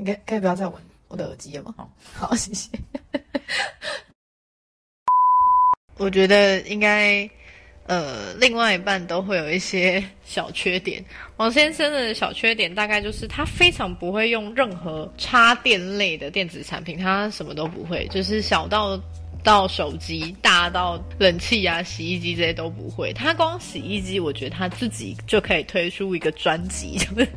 [0.00, 0.74] 你可以可以不要再闻
[1.08, 1.74] 我的耳机了吗？
[1.76, 2.70] 好，好，谢谢。
[5.98, 7.28] 我觉得应该，
[7.86, 11.04] 呃，另外一半都会有一些小缺点。
[11.36, 18.98] 王先生的小缺点大概就是他非常不会用任何插电类的电子产品，他什么都不会，就是小到
[19.42, 23.12] 到手机，大到冷气啊、洗衣机这些都不会。
[23.12, 27.28] 他光洗衣机，我觉得他自己就可以推出一个专辑， 就是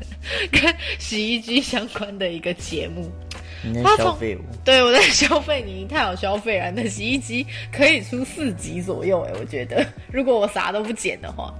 [0.51, 3.11] 跟洗衣机相关的一个节目。
[3.65, 6.69] 你在他从消费我，对，我在消费你，太有消费了。
[6.71, 11.53] 那洗衣机可以出四集左右，哎，我觉得，如果我啥都不剪的话，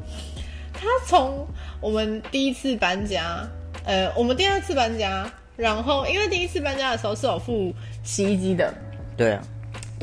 [0.73, 1.47] 他从
[1.79, 3.47] 我们第一次搬家，
[3.85, 7.73] 呃，我们第二次搬家，然后因为第一次搬家的时候是有付
[8.03, 8.73] 洗衣机的，
[9.15, 9.41] 对啊，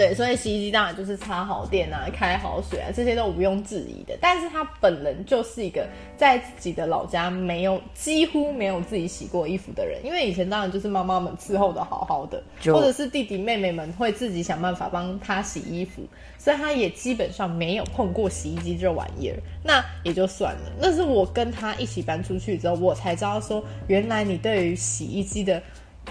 [0.01, 4.17] 对，所以洗衣机当然就是插好电啊、开好水啊，这些都毋庸置疑的。
[4.19, 5.87] 但是他本人就是一个
[6.17, 12.43] 在自己的老家没有几乎没有自己洗过衣服的人，因为以前当然就是妈妈们伺候的好好的，
[12.73, 16.01] 或者是弟弟妹妹们会自己想办法帮他洗衣服，
[16.39, 19.37] 所以他也基本上没有碰过洗衣机这玩意儿。
[19.63, 25.63] 那也就算了，那是我跟他一起搬出去之后，我才知道说，原来你对于洗衣机的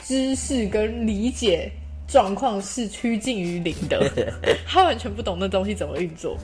[0.03, 1.71] 知识跟理解
[2.09, 4.11] 状况是趋近于零的，
[4.67, 6.35] 他完全不懂那东西怎么运作。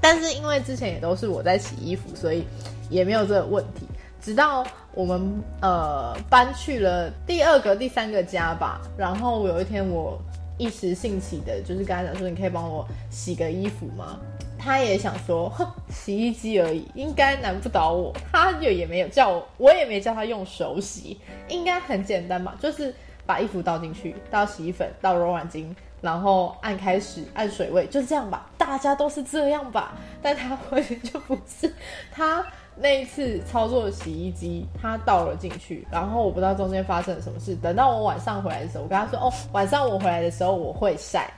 [0.00, 2.44] 但是因为之前也都是我在洗衣服，所以
[2.88, 3.86] 也没有这个问题。
[4.20, 10.20] 直到我们呃搬去了第二个、第三个家吧，然后有一天我
[10.58, 14.18] 一时兴起的，就是跟他讲说：“你可以帮我洗个衣服吗？”
[14.58, 18.12] 他也想说，哼，洗衣机而已，应该难不倒我。
[18.32, 22.56] 他就也没有叫我，我也没叫他用手洗，应该很简单吧？
[22.60, 22.92] 就是
[23.28, 25.66] 把衣服倒进去，倒洗衣粉，倒柔软巾，
[26.00, 28.46] 然后按开始，按水位，就是这样吧。
[28.56, 29.92] 大家都是这样吧？
[30.22, 31.70] 但他完全就不是。
[32.10, 32.42] 他
[32.74, 37.54] 那一次操作洗衣机，他倒了进去，然后我不知道中间发生了什么事。
[37.56, 41.30] 等到我晚上回来的时候，我跟他说：“哦，晚上我回来的时候我会晒。”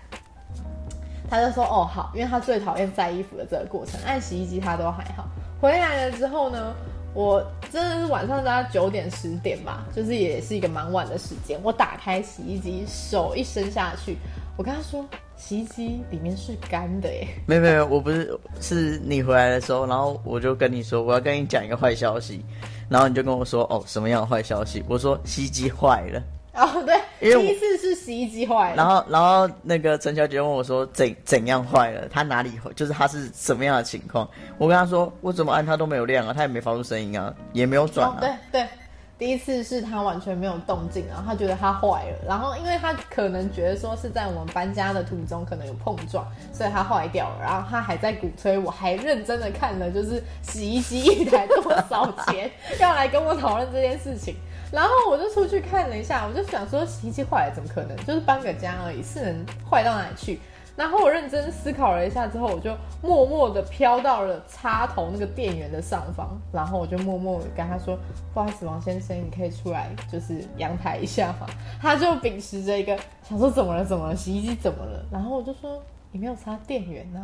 [1.29, 5.27] 他就说：“哦，好，因为他最讨厌晒衣服的这个过程，按洗衣机他都还好。
[5.61, 6.73] 回来了之后呢，
[7.13, 11.59] 我真的是晚上大概九点十点吧，就是也是一个蛮晚的时间。
[11.63, 14.17] 我打开洗衣机，手一伸下去，
[14.57, 15.05] 我跟他说，
[15.37, 17.27] 洗衣机里面是干的耶。
[17.47, 22.45] 没有没有，我不是是你回来的时候，然后我就跟你说我要跟你讲一个坏消息，
[22.89, 24.85] 然后你就跟我说哦什么样的坏消息？
[24.89, 26.23] 我说洗衣机坏了，
[26.53, 32.09] 哦，对，因为第一次是洗衣机坏了，然后然后那个陈小姐问我说怎怎样坏了？
[32.09, 32.71] 她哪里坏？
[32.75, 34.29] 就是她是什么样的情况？
[34.59, 38.69] 我跟她说我怎么按它都没有亮啊，它也没发出声音啊，也没有转哦啊。，对对，
[39.17, 52.51] 第一次是她完全没有动静，然后她觉得它坏了，然后因为她可能觉得说是在我们搬家的途中可能有碰撞，所以它坏掉了，然后她还在鼓吹，我还认真的看了就是洗衣机一台多少钱，
[52.81, 54.35] 要来跟我讨论这件事情。
[54.73, 57.97] 然后我就出去看了一下，我就想说洗衣机坏了怎么可能？
[58.05, 60.41] 就是搬个家而已，是能坏到哪里去？
[60.77, 67.99] 然后我认真思考了一下之后，我就默默的飘到了插头那个电源的上方，然后我就默默跟他说
[68.33, 71.47] ：“不好意思，王先生，你可以出来，就是阳台一下嘛。”
[71.83, 72.99] 他就秉持着一个
[73.29, 75.05] 想说怎么了怎么了，洗衣机怎么了？
[75.11, 75.83] 然后我就说
[76.13, 77.21] ：“你没有插电源呐、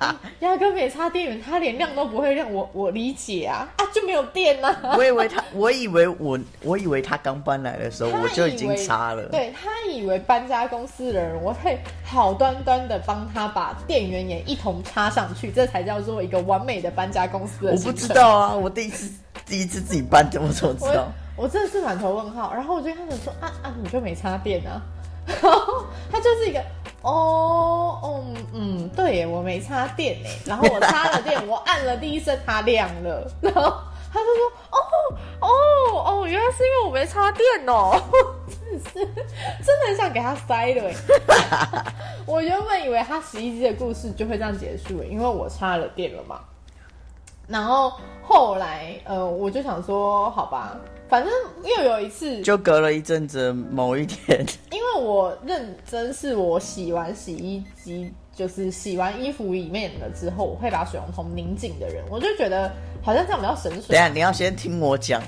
[0.00, 2.52] 啊， 压根没插电源，它连亮都不会亮。
[2.52, 4.94] 我我理解啊，啊就没有电呐、啊。
[4.98, 9.22] ”我以为他，我以为我，我以为他刚搬来的时候我就已经插了。
[9.28, 19.08] 对他以为搬家公司的人，我会好端端的帮他把电源也一同插上去，这才叫做一个完美的搬家公司的我不知道啊，我第一次
[19.46, 21.06] 第一次自己搬，我怎么知道
[21.36, 21.44] 我？
[21.44, 24.82] 我真的是满头问号，然后我就跟他说啊啊，你就没插电啊？
[25.26, 26.60] 然后他就是一个
[27.02, 33.60] 哦哦嗯，对耶，我没插电哎， 然后我插了电，我按了第一声，它亮了，然后
[34.12, 34.78] 他就说哦
[35.40, 35.48] 哦
[36.20, 38.00] 哦，原来是因为我没插电哦，
[38.68, 40.94] 真的是真的很想给他塞了哎。
[42.26, 46.40] 我原本以为他洗衣机的故事就会这样结束了，因为我插了电了嘛。
[47.48, 50.76] 然后后来，呃，我就想说，好吧，
[51.08, 51.32] 反正
[51.62, 62.72] 又有一次，就隔了一阵子，某一天， 因为我认真是我洗完洗衣机，就是洗完衣服里面了之后，我会把水龙头拧紧的人，我就觉得
[63.02, 63.88] 好像这样比较省水。
[63.88, 65.22] 等下你要先听我讲，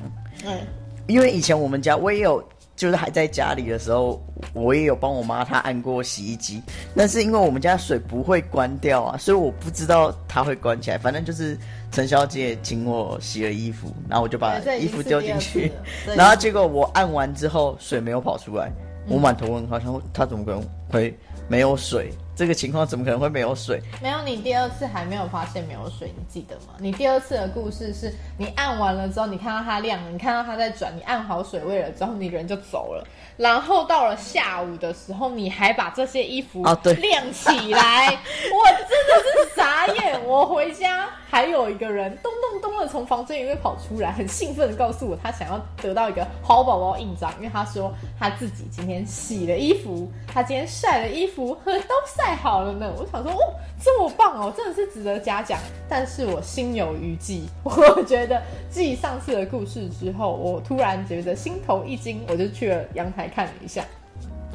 [0.47, 0.59] 嗯，
[1.07, 2.43] 因为以前我们家我也有，
[2.75, 4.23] 就是还在家里的时候，
[4.55, 6.63] 我也有帮我妈她按过洗衣机，
[6.97, 10.97] 但是因为我们家水不会关掉啊，所以我不知道它会关起来。
[10.97, 11.59] 反正就是
[11.91, 15.71] 陈小姐请我洗了衣服，然后我就把衣服丢进去
[16.17, 18.71] 然后结果我按完之后水没有跑出来，
[19.09, 21.15] 我满头问号，想说她怎么可能会
[21.49, 22.11] 没有水？
[22.37, 23.81] 这个情况怎么可能会没有水？
[24.03, 26.75] 没有，你第二次还没有发现没有水，你记得吗？
[26.79, 33.07] 你第二次的故事是你按完了之后，你看到它亮了，你看到它在转，你按好水位了之后，你人就走了。
[33.37, 38.07] 然后到了下午的时候，你还把这些衣服啊对晾起来，
[38.51, 40.25] 我真的是傻眼。
[40.25, 52.93] 我回家还有一个人咚咚咚的从房间里面跑出来，很兴奋的告诉我，他想要得到一个好宝宝印章，因为他说他自己今天洗了衣服，他今天晒了衣服，和都晒好了呢。
[52.97, 55.59] 我想说，哦，这么棒哦，真的是值得嘉奖。
[55.89, 58.41] 但是我心有余悸， 我觉得
[58.71, 63.85] 继上次的故事之后，我突然觉得心头一惊，我就去了阳台看了一下。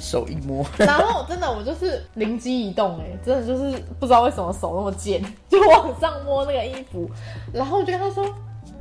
[0.01, 7.09] 手一摸， 然后真的我就是灵机一动、哎，真的就是不知道为什么手那么贱， 就往上摸那个衣服，
[7.51, 8.25] 然后我就跟他说：“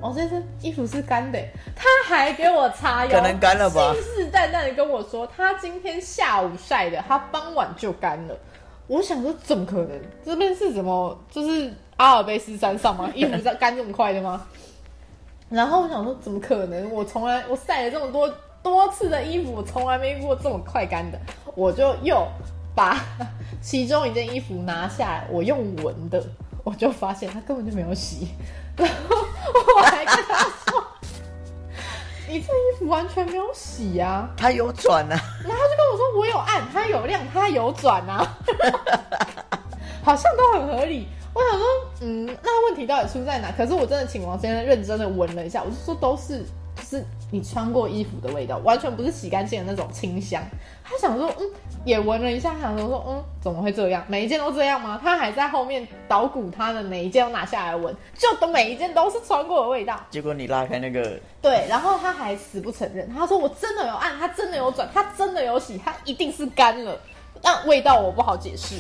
[0.01, 1.41] 王先生，衣服是干的。”
[1.75, 8.39] 他还给我擦油，可能干了吧信誓旦旦的跟我说，他今天下午晒的，他傍晚就干了。
[8.89, 10.01] 我想说，怎么可能？
[10.25, 11.17] 这边是什么？
[11.31, 13.09] 就是阿尔卑斯山上吗？
[13.15, 14.45] 衣服在干这么快的吗？
[15.49, 16.91] 然后我想说，怎么可能？
[16.91, 18.29] 我从来我晒了这么多
[18.63, 21.19] 多次的衣服，我从来没遇过这么快干的。
[21.55, 22.27] 我就又
[22.75, 22.99] 把
[23.61, 26.23] 其中一件衣服拿下来，我用闻的，
[26.65, 28.29] 我就发现它根本就没有洗。
[28.77, 29.17] 然后
[29.77, 30.49] 我还跟他
[32.29, 38.37] 说：“你这衣服完全没有洗啊它有转啊，！”然后他就跟我说：“我有按，它有亮，它有转啊，
[40.05, 41.67] 好像都很合理。”我想说，
[42.03, 43.51] 嗯，那问题到底出在哪？
[43.57, 46.47] 可是我真的请王先生认真的闻了一下，我就说都是就
[46.83, 50.43] 是你穿过衣服的味道，完全不是洗干净的那种清香。
[50.85, 51.51] 他想说，嗯，
[51.85, 54.03] 也闻了一下，想说说，嗯，怎么会这样？
[54.09, 54.99] 每一件都这样吗？
[55.03, 60.01] 他还在后面捣鼓他的每一件都拿下来闻，就都每一件都是穿过的味道。
[60.11, 66.99] 结果你拉开那个，对，然后他还死不承认，他说我真的有按，他真的有转，他真的有洗，他一定是干了。
[67.43, 68.75] 但味道我不好解释，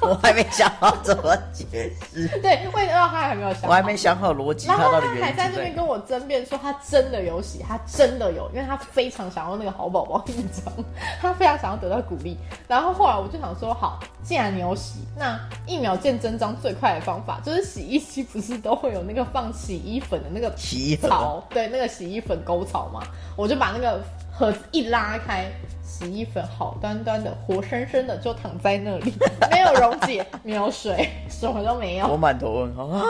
[0.00, 10.72] 我还没想好怎么解释，对味道他还没有想好，我还没想好逻辑，然后他还在在那边跟我争辩说他真的有洗，他真的有，因为他非常想要那个好宝宝印章，
[11.20, 12.36] 他非常想要得到鼓励。
[12.66, 23.02] 然后后来我就想说，好，既然你有洗，那一秒见真章最快的方法就是洗衣机不是都会有那个放洗衣粉的那个洗衣槽，对，那个洗衣粉沟槽嘛，
[23.36, 24.00] 我就把那个
[24.36, 25.50] 盒子一拉开。
[25.82, 29.14] 洗衣粉好端端的、活生生的就躺在那里，
[29.50, 32.06] 没有溶解，没有水，什么都没有。
[32.06, 33.02] 我满头问号啊，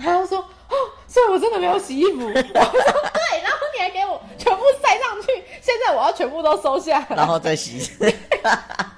[0.00, 0.38] 他就说
[0.68, 0.74] ：“哦，
[1.06, 2.26] 所以我真的没有洗衣服。
[2.26, 2.42] ”我说：“对。”
[3.44, 5.28] 然后你还给我全部塞上去，
[5.60, 7.06] 现在我要全部都收下。
[7.10, 7.88] 然后再洗，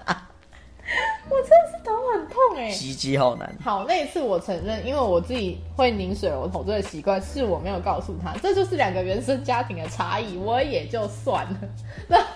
[2.56, 11.56] 哎、洗衣机好难，好，那一次我承认，因为我自己会拧水龙头这个习惯，是我没有告诉他，这就是两个原生家庭的差异，我也就算了。
[12.08, 12.28] 然后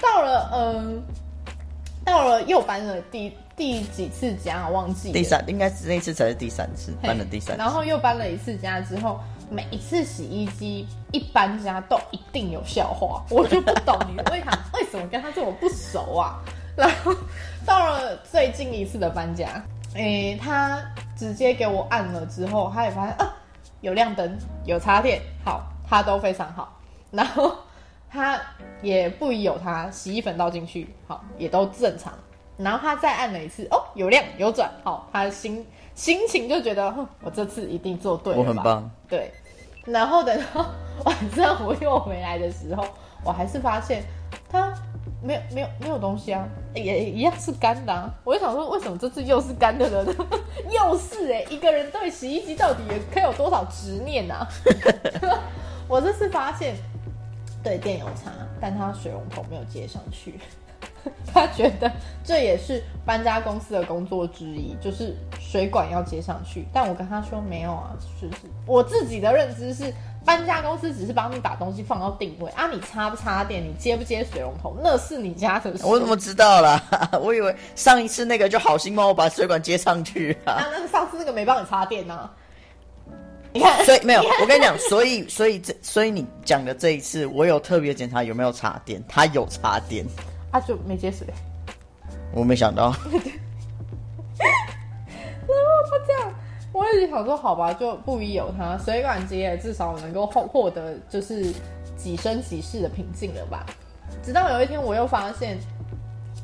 [0.00, 1.02] 到了嗯，
[2.04, 9.18] 到了又搬了第第几次家，我忘记了第三应该是那次才是第三次，搬了第三次然，后又搬了一次家之后，
[9.50, 16.38] 每一次洗衣机一搬家都一定有笑话，我就不懂你为啥 为什么跟他这么不熟啊？
[16.76, 17.10] 然后
[17.66, 19.60] 到了最近一次的搬家，
[19.94, 20.80] 诶，他
[21.16, 23.34] 直接给我按了之后，他也发现啊
[23.80, 26.78] 有亮灯，有插电，好，他都非常好，
[27.10, 27.52] 然后
[28.08, 28.40] 他
[28.80, 32.12] 也不疑有他，洗衣粉倒进去，好，也都正常。
[32.56, 39.30] 然后他再按了一次，哦，有亮有转，好，他的心心情就觉得，哼，我这次一定做对了我很棒，对。
[39.84, 40.66] 然后等到
[41.04, 42.84] 晚上我又回来的时候，
[43.22, 44.02] 我还是发现
[44.48, 44.72] 它
[45.22, 48.12] 没有没有没有东西啊，也一样是干的啊。
[48.24, 50.12] 我就想说，为什么这次又是干的了呢？
[50.70, 54.46] 又是哎、一个人对洗衣机到底也可以有多少执念啊？
[55.88, 56.74] 我这次发现，
[57.62, 58.30] 对电有差，
[58.60, 60.38] 但他水龙头没有接上去。
[61.32, 61.90] 他觉得
[62.24, 66.66] 这也是搬家公司的工作之一，就是水管要接上去。
[66.72, 68.34] 但我跟他说没有啊，就是
[68.66, 69.94] 我自己的认知是，
[70.26, 75.86] 搬家公司只是帮你把东西放到定位啊，你插不插电，你接不接水龙头，那是你家的事。
[75.86, 76.82] 我怎么知道啦？
[77.22, 80.54] 我以为上一次那个就好心帮我把水管接上去啊？
[80.54, 82.28] 啊，那个上次那个没帮你插电呢、
[83.54, 90.04] 你看，所以没有，我跟你讲，所以所以这所以你讲的这一次，我有特别检查有没有插电，他有插电，
[90.50, 91.26] 啊、就没接水。
[92.32, 92.92] 我没想到，
[96.86, 101.52] 我一直想说，好吧，就不疑有他，水管接，至少能够获获得就是
[101.96, 103.66] 几生几世的平静了吧。
[104.22, 105.58] 直到有一天，我又发现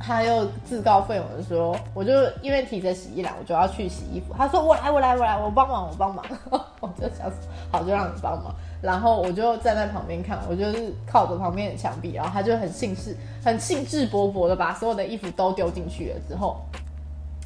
[0.01, 4.35] 他又自告奋勇的说，我就因为提着洗衣篮，我就要去洗衣服。
[4.37, 6.25] 他说我来，我来，我来，我帮忙，我帮忙。
[6.81, 7.31] 我就想，
[7.71, 8.53] 好，就让你帮忙。
[8.81, 16.61] 然后我就站在旁边看，我就是靠着旁边的墙壁，然后他就很兴致、很兴致勃勃的把所有的衣服都丢进去了之后。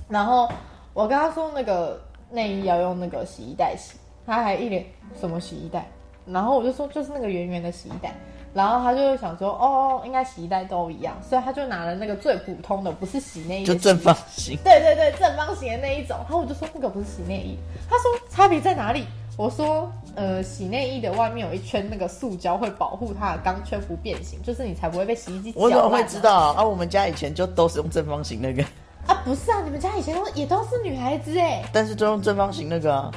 [0.09, 0.49] 然后
[0.95, 2.01] 我跟他说那个
[2.31, 4.85] 内衣要用那个洗衣袋洗，他还一脸
[5.19, 5.89] 什么洗衣袋，
[6.27, 8.15] 然后我就说就是那个圆圆的洗衣袋，
[8.53, 14.59] 然后他就想说哦，应该洗衣袋都一样，所以他就拿了那个最普通的，不是洗内衣就正方形。
[14.65, 16.17] 对对对，正方形的那一种。
[16.19, 17.57] 然后我就说那个不是洗内衣，
[17.89, 19.05] 他说差别在哪里？
[19.39, 26.65] 我说呃，洗内衣的外面有一圈那个塑胶会保护它的钢圈不变形，就是你才不会被洗衣机我怎么会知道啊？
[26.65, 28.65] 我们家以前就都是用正方形那个，
[29.07, 29.23] 啊？
[29.25, 31.63] 不是啊，你们家以前都也都是女孩子哎。
[31.73, 33.11] 但是都用正方形那个啊。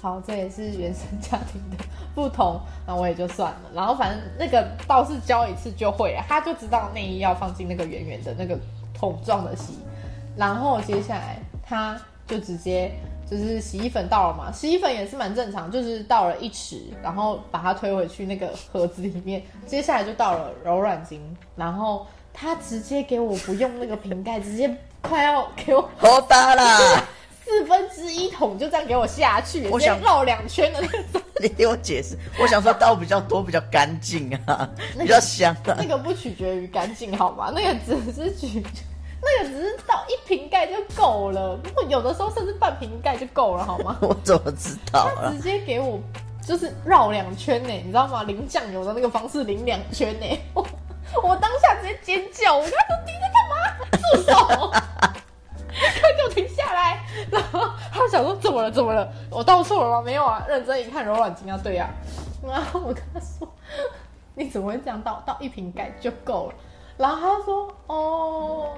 [0.00, 3.60] 好，这也是原生家庭的 不同，那我也就算了。
[3.72, 8.58] 然后反正那个倒是教一次就会了，他就知道内衣要放进那个圆圆的那个
[8.92, 9.78] 桶状的洗，
[10.36, 12.90] 然后接下来他就直接
[13.30, 21.20] 就是洗衣粉倒了嘛，洗衣粉也是蛮正常，就是倒了一匙，然后把它推回去那个盒子里面，接下来就到了柔软巾，
[21.54, 27.04] 然后他直接给我不用那个瓶盖，直接快要给我喝大啦！
[27.44, 31.20] 四分之一桶就这样给我下去，我想绕两圈的那种。
[31.40, 35.84] 你听我解释，我想说倒比较多，比较干净啊， 比较香啊那。
[35.86, 37.52] 个不取决于干净，好吗？
[37.54, 38.62] 那个只是取，
[39.20, 43.98] 那个只是倒一瓶盖就够了，不过有的时候甚至半瓶盖就够了，好吗？
[44.02, 45.40] 我怎么知道啊他直？
[45.40, 46.00] 接给我
[46.46, 48.22] 就是绕两圈呢，你知道吗？
[48.22, 50.26] 淋酱油的那个方式淋两圈呢，
[51.22, 53.54] 我当下直接尖叫，我跟他说你在干嘛？
[53.92, 54.70] 住手！
[56.00, 57.02] 快给我停下来！
[57.30, 58.70] 然后他想说怎么了？
[58.70, 59.10] 怎么了？
[59.30, 60.02] 我倒错了吗？
[60.02, 61.88] 没有啊，认真一看柔软巾啊，对呀、
[62.46, 63.48] 然后我跟他说
[64.34, 65.22] 你怎么会这样倒？
[65.26, 66.54] 倒一瓶盖就够了。
[66.98, 68.68] 然后他说哦，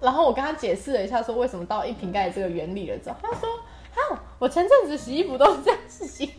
[0.00, 3.48] 然后我跟他解释了一下，说为什么倒一瓶盖这个原理了之后，他说
[4.14, 6.32] 啊，我前阵子洗衣服都是这样洗，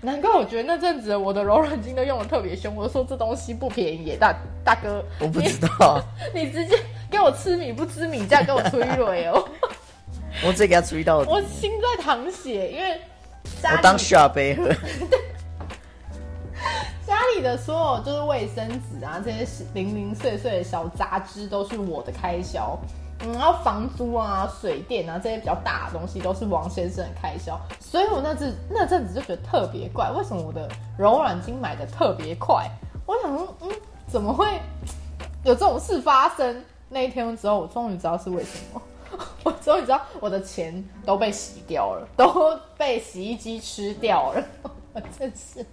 [0.00, 2.74] 难怪我觉得那阵子我的柔软巾都用的特别凶。
[2.74, 4.34] 我说这东西不便宜耶，大
[4.64, 6.02] 大哥，我不知道，
[6.34, 6.76] 你， 你直接
[7.10, 9.48] 给我吃米不吃米，这样给我催泪哦，
[10.44, 13.00] 我直接给他注意到，我心在淌血，因为
[13.62, 14.68] 我当下杯喝。
[17.04, 22.78] 家里的所有就是卫生纸啊，这些零零碎碎的小杂支都是我的开销。
[23.22, 32.68] 然后房租啊、水电啊这些比较大的东西都是王先生的开销，所以我那阵那阵子就觉得特别怪，为什么我的柔软巾买的特别快？
[33.06, 33.70] 我想说，嗯，
[34.06, 34.46] 怎么会
[35.44, 36.64] 有这种事发生？
[36.88, 38.82] 那一天之后，我终于知道是为什么。
[39.44, 44.42] 我终于知道我的钱都被洗掉了，都被洗衣机吃掉了。
[44.94, 45.64] 我真是，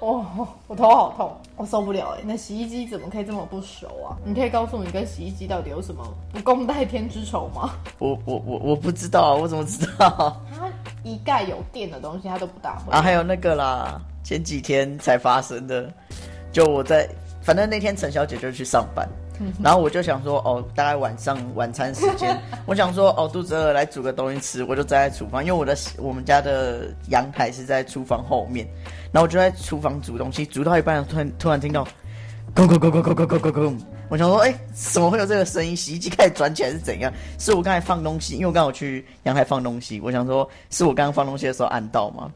[0.00, 0.24] 哇，
[0.66, 2.22] 我头好痛，我受不了哎！
[2.24, 4.16] 那洗衣机怎么可以这么不熟啊？
[4.24, 6.02] 你可以告诉我你跟洗衣机到底有什么
[6.32, 7.74] 不共戴天之仇吗？
[8.00, 10.70] 我我我我不知道啊，我怎么知道 它
[11.02, 12.92] 一概有电的东西，它都不大会。
[12.92, 13.02] 啊？
[13.02, 15.92] 还有那个啦，前几天才发生的，
[16.50, 17.06] 就我在，
[17.42, 19.06] 反正那天陈小姐就去上班，
[19.62, 28.66] 然后我就想说，哦，大概晚上晚餐时间， 我想说，哦，肚子饿，来煮个东西吃，我就站在厨房，因为我的我们家的阳台是在厨房后面，
[29.12, 31.84] 然后我就在厨房煮东西，煮到一半，突然突然听到，
[32.54, 35.74] 咕咕咕咕咕咕咕咕咕，我想说，哎、怎么会有这个声音？
[35.74, 37.12] 洗衣机开始转起来是怎样？
[37.38, 42.30] 是我刚才放东西，因为我刚好去阳台放东西，我想说，是我刚刚放东西的时候按到吗？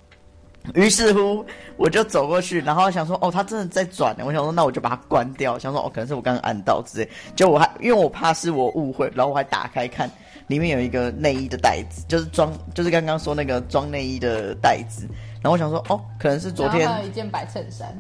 [0.75, 1.45] 于是乎，
[1.77, 4.25] 我就走过去，然后想说，哦，他真的在转呢。
[4.27, 5.59] 我想说，那我就把它关掉。
[5.59, 7.09] 想说，哦，可能是我刚刚按到之类。
[7.35, 10.11] 就我还因为我怕是我误会，然后我还打开看，
[10.49, 15.07] 里面有一个内衣的袋子，就是装，就是刚刚说那个装内衣的袋子。
[15.43, 17.97] 然后我想说，哦，可能是昨天然后还有一件白衬衫，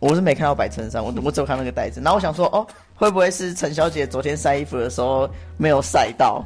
[0.00, 2.00] 我是没看到白衬衫，我我只有看那个袋子。
[2.00, 6.44] 然后我想说，哦，会不会是陈小姐昨天晒衣服的时候没有晒到，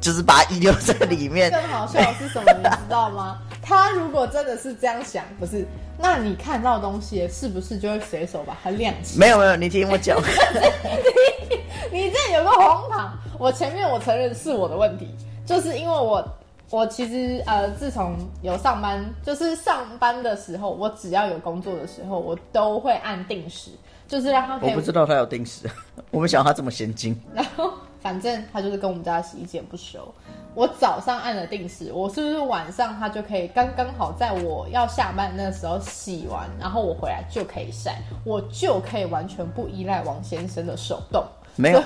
[0.00, 1.50] 就是把它遗留在里面？
[1.52, 2.52] 更好笑的是什么？
[2.52, 3.38] 你知道吗？
[3.62, 5.64] 他如果真的是这样想，不是，
[5.98, 9.26] 那你看到东西是不是就会随手把它亮起来？
[9.26, 10.20] 没有没有，你听我讲。
[11.92, 13.16] 你这有个荒唐。
[13.38, 15.08] 我前面我承认是我的问题，
[15.46, 16.24] 就是因为我
[16.70, 23.70] 我其实呃，自从有上班，就是上班的时候，我只要有工作的时候，我都会按定时，
[24.12, 25.66] 就是让他可以我不知道他有定时，
[26.12, 27.18] 我没想到他这么先进。
[27.32, 30.14] 然后反正他就是跟我们家的洗衣机很不熟。
[30.54, 41.24] 我早上按了定时，我是不是晚上他就可以刚刚好在我要下班那时候洗完，然后我回来就可以晒，我就可以完全不依赖王先生的手动。
[41.56, 41.82] 没有，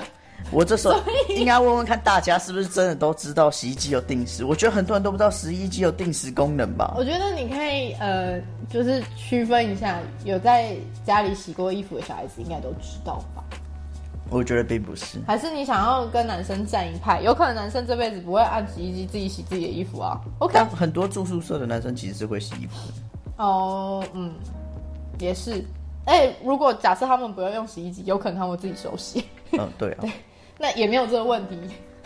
[0.51, 0.97] 我这时候
[1.29, 4.45] 应该问问看大家是不是真的都知道洗衣机有定时？
[4.45, 6.93] 我觉得很多人都不知道洗衣机有定时功能吧。
[6.97, 8.39] 我觉得你可以呃，
[8.69, 10.75] 就是区分一下，有在
[11.05, 13.43] 家里洗过衣服的小孩子应该都知道吧？
[14.29, 15.19] 我觉得并不是。
[15.25, 17.21] 还是你想要跟男生站一派？
[17.21, 20.19] 有可能男生这辈子不会按洗衣机自己洗自己的衣服啊。
[20.39, 23.43] OK，但很多住宿舍的男生其实是会洗衣服的。
[23.43, 24.33] 哦，嗯，
[25.19, 25.63] 也是。
[26.05, 30.03] 哎、如果假设他们不要用洗衣机，有可能他们会自己手洗，嗯，对啊。
[30.57, 31.59] 那也没有这个问题。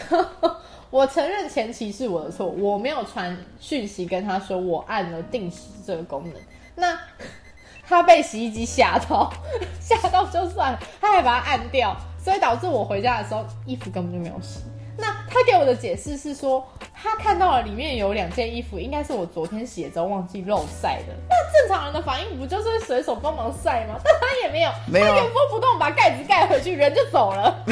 [0.90, 6.34] 我承认前期是我的错，我没有传讯息跟他说我按了定时这个功能。
[6.76, 7.00] 那
[7.88, 9.32] 他被洗衣机吓到，
[9.80, 14.62] 吓到就算了，他还把它按掉，所以导致我回家的时候衣服根本就没有洗。
[14.98, 21.14] 那他给我的解释是说，他看到了里面有两件衣服，应该是我昨天洗的时候忘记漏晒的。
[21.30, 23.96] 那正常人的反应不就是随手帮忙晒吗？
[24.04, 27.66] 但他也没有，没有他原封不动把盖子盖回去，人就走了。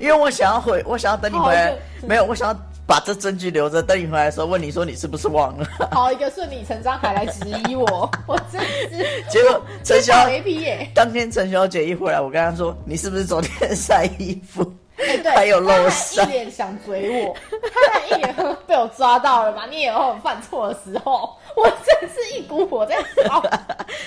[0.00, 5.66] 因为我想要回，我想要等你回来，没有，我想要把这证据留着，等你回来的时候问你说你是不是忘了。
[5.92, 10.90] 好一个顺理成章还来质疑我， 我真是 结果陈小小 A P 耶！
[10.94, 14.62] 当天陈小姐一回来，我跟她说你是不是昨天晒衣服？
[14.98, 17.36] 哎，对，还有漏他晒一脸想追我，
[17.70, 18.34] 他还一脸
[18.66, 19.66] 被我抓到了嘛？
[19.66, 23.44] 你也有犯错的时候，我真是一股火在烧。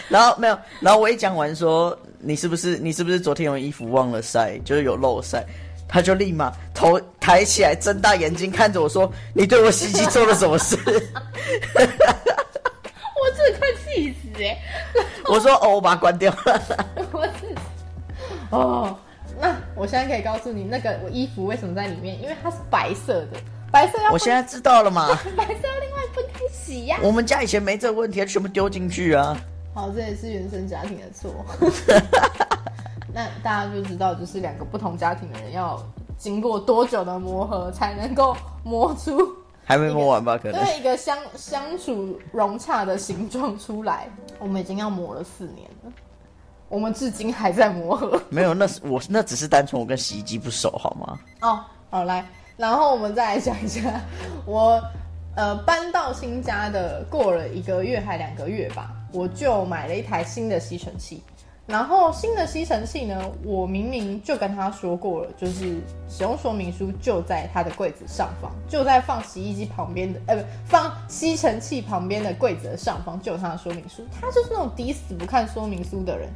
[0.07, 5.45] 然后没有，然后我一讲完说你是不是你是不是昨天有衣服忘了晒，就是有漏晒，
[5.89, 10.91] 他就立马头抬起来，睁大眼睛看着我说：“你对我洗衣机做了什么事 我
[13.35, 14.57] 真的快气死哎？
[15.27, 16.61] ”我说：“哦，我把它关掉了。
[17.11, 17.55] 我是
[18.51, 18.97] 哦，
[19.41, 23.39] 那我现在可以告诉你，那个我衣服为什么在里面，因为它是白色的，
[23.71, 29.35] 白色要”我现在知道了嘛，白色要另外分开洗呀、我们家以前没这个问题，全部丢进去啊。
[29.73, 31.45] 好，这也是原生家庭的错。
[33.19, 35.77] 那大家就知道，就是两个不同家庭的人要
[36.17, 38.33] 经过多久的磨合，才能够
[38.63, 39.35] 磨出
[39.65, 40.37] 还没磨完吧？
[40.37, 44.07] 可能对一个相 相处融洽的形状出来。
[44.39, 45.91] 我们已经要磨了四年了，
[46.69, 48.21] 我们至今还在磨合。
[48.29, 51.19] 没有，那是我那只是单纯我跟洗衣机不熟，好吗？
[51.41, 51.59] 哦，
[51.89, 53.99] 好来，然后我们再来讲一下，
[54.45, 54.81] 我
[55.35, 61.21] 呃搬到新家的过了一个月还两个月吧，我就买了一台新的吸尘器。
[61.69, 74.03] 然后新的吸尘器呢，我明明就跟他说过了，就是使用说明书就在他的柜子上方，就在放洗衣机旁边的，呃，不，放吸尘器旁边的柜子的上方就有他的说明书。
[74.19, 76.27] 他就是那种抵死不看说明书的人。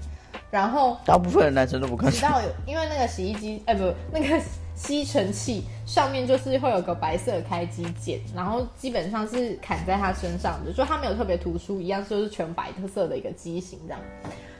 [0.51, 4.39] 然后大部分的男生都不看直到有，因为那个洗衣机，哎、不，那个
[4.75, 14.01] 吸尘器上面就是会有个白色的开机键，然后基本上是砍在他身上的，就他没有特别突出，一样就是全白特色的一个机型这样。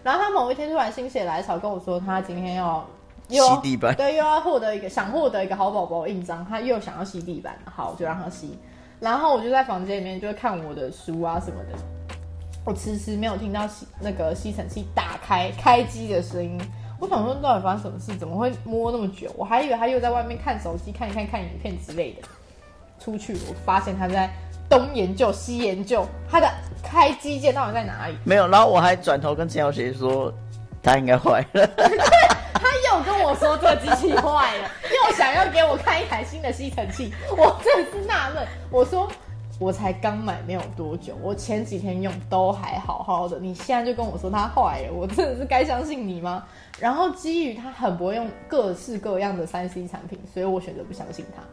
[0.04, 2.86] 然后他某一天突然心血来潮跟我说，他今天要
[3.30, 8.58] 又吸地板对，又要获得一个想获得一个好宝宝印章，他又想要吸地板，好，我就让他吸。
[9.00, 11.78] 然后我就在房间里面就会看我的书啊什么的，
[12.66, 16.60] 我迟迟没有听到吸那个吸尘器打开开机的声音。
[17.04, 18.16] 我想说到底发生什么事？
[18.16, 19.30] 怎么会摸那么久？
[19.36, 22.22] 我还以为他又在外面看手机、看一看、看影片之类的。
[22.98, 24.30] 出去，我发现他在
[24.70, 26.50] 东研究西研究，他的
[26.82, 28.16] 开机键到底在哪里？
[28.24, 30.34] 没有，然后我还转头跟陈小姐说，
[30.82, 31.68] 他应该坏了。
[32.54, 38.48] 他又跟我说这个机器坏了，又想要给我看一台新的吸尘器，我真的是纳闷。
[38.72, 39.10] 我说
[39.60, 46.46] 我才刚买没有多久，我前几天用都还好好的，你现在就跟我说它坏了，我真的是该相信你吗？
[46.80, 51.44] 然后基于他很不会用各式各样的三 C 产品，所以我选择不相信他。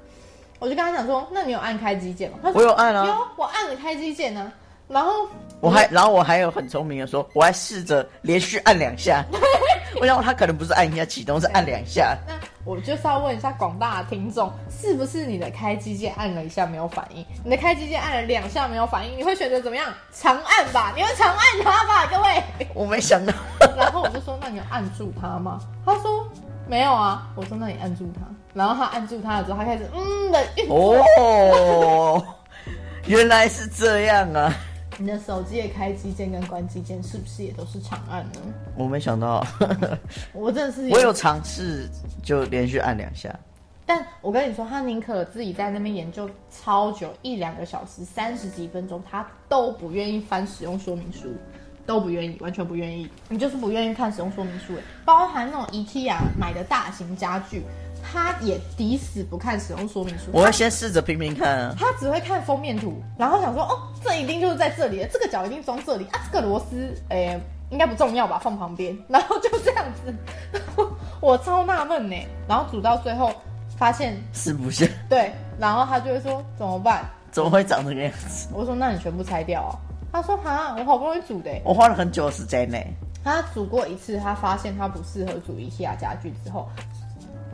[0.59, 2.39] 我就跟他讲说，那你有按开机键吗？
[2.43, 4.53] 他说我有按啊有，我按了开机键呢、
[4.89, 5.27] 然后
[5.61, 9.25] 我还，然后我还有很聪明的说，我还试着连续按两下。
[10.01, 12.17] 我想他可能不是按一下启动，是按两下。
[12.27, 17.25] 那我就是要问一下广大的听众，是不是你的开机键按了一下没有反应？
[17.43, 19.93] 你的开机键按了两下没有反应，你会选择怎么样？
[20.13, 22.43] 长按吧，你会长按它吧，各位。
[22.75, 23.33] 我没想到，
[23.77, 25.61] 然后我就说，那你有按住它吗？
[25.85, 26.29] 他说
[26.69, 27.31] 没有啊。
[27.35, 28.27] 我说那你按住它。
[28.53, 31.05] 然后他按住它了之后，他开始嗯的运作。
[31.19, 32.25] 哦，
[33.07, 34.53] 原来是这样啊！
[34.99, 38.41] 你的手机的开机键跟关机键是不是也都是长按呢？
[38.77, 39.47] 我没想到，
[40.35, 41.89] 我真的是我有尝试
[42.23, 43.35] 就连续按两下。
[43.87, 51.29] 但我跟你说，他宁可自己在那边研究超久，一两个小时、三十几分钟，他都不愿意翻使用说明书，
[51.87, 53.09] 都不愿意，完全不愿意。
[53.29, 57.63] 你就是不愿意看使用说明书，哎包含那种 IKEA 买的大型家具，
[58.03, 60.27] 他也抵死不看使用说明书。
[60.33, 61.75] 我会先试着拼拼看啊。
[61.79, 67.41] 他只会看封面图，然后想说，哦，这一定就是在这里，这个角一定装这里啊，这个螺丝，诶、
[67.71, 70.15] 应该不重要吧，放旁边，然后就这样子，
[70.53, 70.89] 然 后
[71.21, 72.17] 我超纳闷呢，
[72.49, 73.33] 然后煮到最后
[73.77, 74.89] 发现是不是？
[75.09, 77.05] 对，然后他就会说怎么办？
[77.33, 78.49] 怎么会长这个样子？
[78.53, 79.75] 我说那你全部拆掉啊。
[80.13, 82.77] 他说哈，我好不容易煮的欸，我花了很久的时间呢。
[83.23, 86.69] 他煮过一次，他发现他不适合煮 IKEA 家具之后，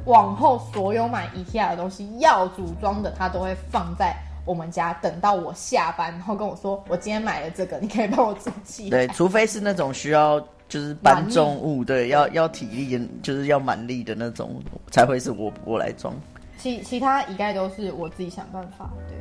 [0.05, 8.88] 往后所有买 IKEA 的东西要组装的，他都会放在我们家，等到我下班，然后跟我说我今天买了这个，你可以帮我煮起。
[8.90, 16.14] 对，除非是那种需要就是搬重物，对，要要体力，就是要蛮力的那种，才会是我我来装。
[16.59, 18.88] 其其他一概都是我自己想办法。
[19.09, 19.16] 对，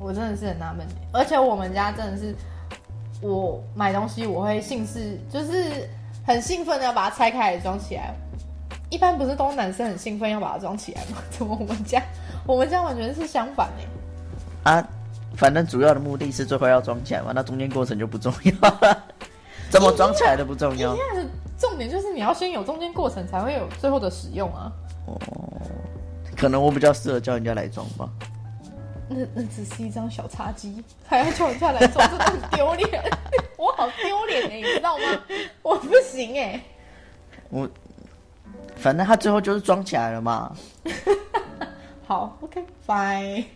[0.00, 2.34] 我真的是很纳闷，而且我们家真的是，
[3.20, 5.88] 我买东西我会兴致，就是
[6.26, 8.14] 很兴奋的要把它拆开来装起来。
[8.90, 11.18] 一般不是都男生很兴奋要把它装起来吗？
[11.30, 12.02] 怎么我们家
[12.46, 14.70] 我们家完全是相反呢？
[14.70, 14.88] 啊，
[15.36, 19.04] 反正主要的目的是最后要装起来嘛，那中间过程就不重要了。
[19.68, 20.94] 怎么装起来都不重要。
[20.94, 21.26] 的
[21.58, 24.72] 重点就是你要先有中间过程，才会有最后的使用啊。
[25.06, 25.20] 哦，
[26.36, 28.08] 可能我比较适合叫人家来装吧。
[29.08, 33.02] 那那只是一张小茶几，还要叫人家来做，真的很丢脸。
[33.56, 35.04] 我好丢脸哎，你知道吗？
[35.62, 36.60] 我不行哎。
[37.50, 37.68] 我
[38.76, 40.54] 反正他最后就是装起来了嘛。
[42.06, 43.46] 好，OK，Bye。